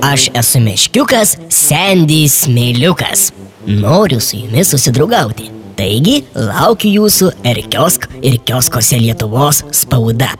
[0.00, 3.26] Aš esu meškiukas Sandy Smėliukas.
[3.68, 5.50] Noriu su jumis susidraugauti.
[5.76, 10.30] Taigi, laukiu jūsų ir kiosk ir kioskose Lietuvos spauda.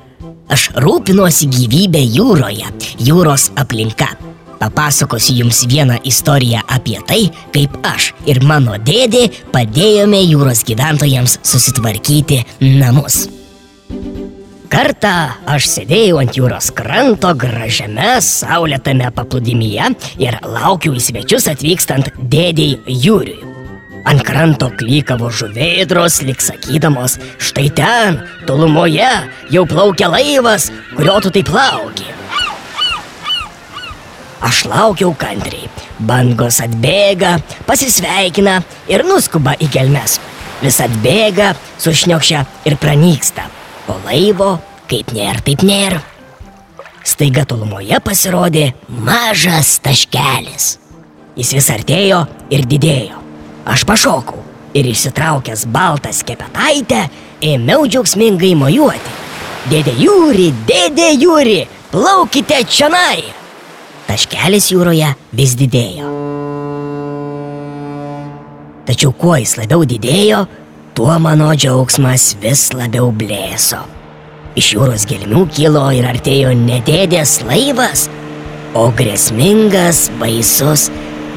[0.49, 2.73] Aš rūpinuosi gyvybę jūroje,
[3.05, 4.15] jūros aplinka.
[4.63, 12.47] Papasakosiu jums vieną istoriją apie tai, kaip aš ir mano dėdė padėjome jūros gyventojams susitvarkyti
[12.81, 13.27] namus.
[14.69, 15.11] Kartą
[15.49, 19.87] aš sėdėjau ant jūros kranto gražiame saulėtame paplūdimyje
[20.21, 23.55] ir laukiau į svečius atvykstant dėdėjai Jūriui.
[24.09, 29.09] Ant kranto klykavo žuvėdros, lik sakydamos, štai ten, tolumoje,
[29.53, 32.09] jau plaukia laivas, kurio tu taip lauki.
[34.45, 35.69] Aš laukiau kantriai.
[35.99, 38.61] Bangos atbėga, pasisveikina
[38.93, 40.21] ir nuskuba į gelmes.
[40.63, 43.49] Vis atbėga, sušniokšia ir pranyksta.
[43.89, 44.57] O laivo,
[44.91, 45.99] kaip nėr, taip nėr.
[47.09, 50.75] Staiga tolumoje pasirodė mažas taškelis.
[51.39, 53.23] Jis vis artėjo ir didėjo.
[53.69, 54.43] Aš pašokau
[54.77, 57.07] ir išsitraukęs baltą skepetaitę,
[57.45, 59.17] ėmiau džiaugsmingai mojuoti.
[59.69, 61.59] Dėdė Jūri, dėdė Jūri,
[61.93, 63.25] plaukite čionai!
[64.09, 66.09] Taškelis jūroje vis didėjo.
[68.89, 70.47] Tačiau kuo jis labiau didėjo,
[70.99, 73.79] tuo mano džiaugsmas vis labiau blėso.
[74.59, 78.09] Iš jūros gelmių kilo ir artėjo ne dėdės laivas,
[78.75, 80.89] o grėsmingas, baisus,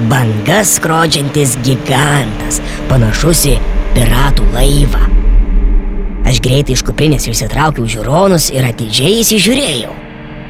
[0.10, 2.58] bangas skrodžiantis gigantas,
[2.90, 3.56] panašus į
[3.94, 5.06] piratų laivą.
[6.26, 9.94] Aš greitai iš kuprinės išsitraukiau žiūronus ir atidžiai įsižiūrėjau.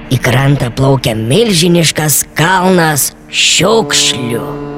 [0.08, 4.71] Į krantą plaukia milžiniškas kalnas šiukšlių.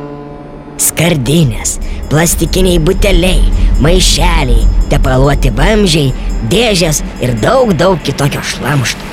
[0.81, 1.77] Skardinės,
[2.09, 3.43] plastikiniai buteliai,
[3.83, 6.13] maišeliai, tepaluoti vamžiai,
[6.51, 9.11] dėžės ir daug daug kitokio šlamšto.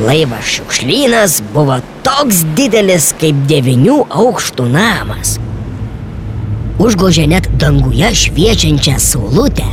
[0.00, 5.34] Laivas šiukšlynas buvo toks didelis kaip devinių aukštų namas.
[6.80, 9.66] Užgožė net danguje šviečiančią saulutę.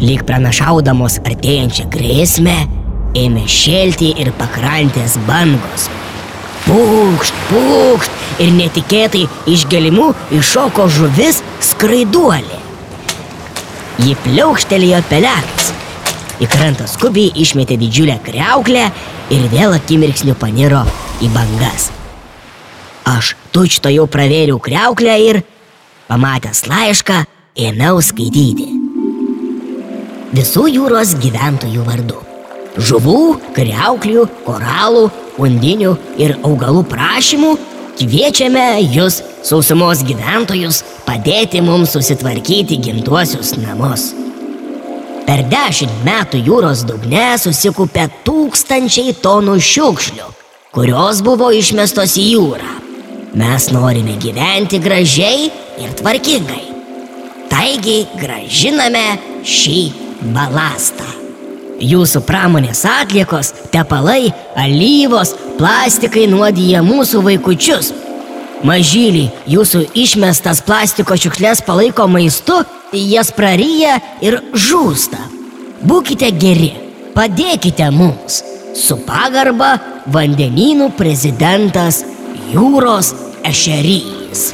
[0.00, 2.58] Lyg pranašaudamos artėjančią grėsmę,
[3.16, 5.88] ėmė šėlti ir pakrantės bangos.
[6.66, 11.40] Pūkšt, pūkšt ir netikėtai iš gelimų iššoko žuvis
[11.70, 12.60] skraiduolė.
[14.00, 15.70] Ji pliaukštelėjo pelekais.
[16.40, 18.86] Į krantą skubiai išmetė didžiulę kreuklę
[19.34, 20.86] ir vėl akimirksniu paniro
[21.20, 21.90] į bangas.
[23.10, 25.42] Aš tučto jau pravėriau kreuklę ir,
[26.08, 27.20] pamatęs laišką,
[27.68, 28.70] ėmiau skaityti.
[30.30, 32.20] Visų jūros gyventojų vardu
[32.78, 33.22] žuvų,
[33.56, 35.08] kreuklių, koralų,
[35.40, 37.56] undinių ir augalų prašymų
[38.00, 44.10] kviečiame jūs, sausumos gyventojus, padėti mums susitvarkyti gimtuosius namus.
[45.28, 50.26] Per dešimt metų jūros dugne susikupė tūkstančiai tonų šiukšlių,
[50.74, 52.74] kurios buvo išmestos į jūrą.
[53.38, 55.46] Mes norime gyventi gražiai
[55.78, 56.66] ir tvarkingai.
[57.50, 59.06] Taigi gražiname
[59.46, 59.80] šį
[60.34, 61.19] balastą.
[61.80, 67.92] Jūsų pramonės atliekos, tepalai, alyvos, plastikai nuodija mūsų vaikučius.
[68.66, 72.58] Mažyliai, jūsų išmestas plastiko šiukšlės palaiko maistu,
[72.92, 75.22] jas praryja ir žūsta.
[75.80, 76.74] Būkite geri,
[77.16, 78.42] padėkite mums.
[78.76, 79.72] Su pagarba
[80.12, 82.04] vandenynų prezidentas
[82.52, 83.14] jūros
[83.48, 84.50] ešerys.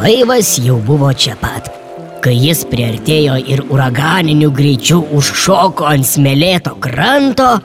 [0.00, 1.83] Laivas jau buvo čia pat.
[2.24, 7.58] Kai jis priartėjo ir uraganiniu greičiu užšoko ant smėlėto kranto,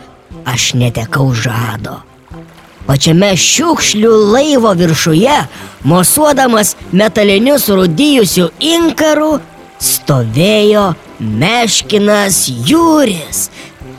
[0.43, 2.01] aš netekau žado.
[2.83, 5.37] Pačiame šiukšlių laivo viršuje,
[5.87, 9.37] mosuodamas metaliniu surūdijusiu inkaru,
[9.79, 10.89] stovėjo
[11.23, 13.47] meškinas jūris.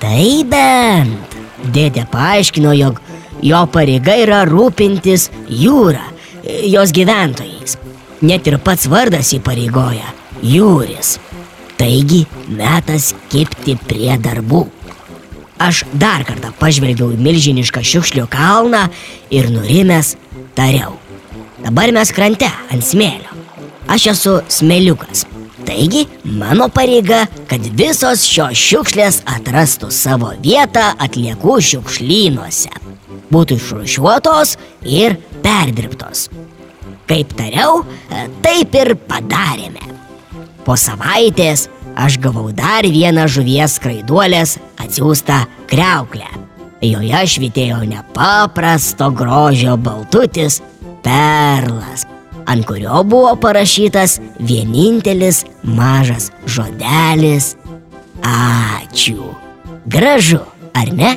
[0.05, 1.41] Tai bent.
[1.73, 3.01] Dėdė paaiškino, jog
[3.41, 6.05] jo pareiga yra rūpintis jūra,
[6.45, 7.81] jos gyventojais.
[8.21, 11.19] Net ir pats vardas įpareigoja Jūris.
[11.81, 14.67] Taigi metas kipti prie darbų.
[15.61, 18.87] Aš dar kartą pažvelgiau į milžinišką šiukšlių kalną
[19.33, 20.15] ir nurimęs
[20.57, 20.97] tariau.
[21.61, 23.37] Dabar mes krante ant smėlio.
[23.91, 25.27] Aš esu smėliukas.
[25.69, 32.73] Taigi mano pareiga, kad visos šios šiukšlės atrastų savo vietą atliekų šiukšlynuose.
[33.31, 34.57] Būtų išrušiuotos
[34.89, 36.31] ir perdirbtos.
[37.11, 37.85] Kaip tariau,
[38.45, 39.90] taip ir padarėme.
[40.65, 41.69] Po savaitės
[41.99, 46.29] aš gavau dar vieną žuvies skraiduolės atsiųstą kreuklę.
[46.81, 50.63] Joje švitėjo nepaprasto grožio baltutis
[51.05, 52.07] perlas,
[52.49, 57.55] ant kurio buvo parašytas vienintelis mažas žodelis
[58.23, 59.35] Ačiū.
[59.87, 60.41] Gražu,
[60.75, 61.17] ar ne?